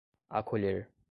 acolher 0.29 0.91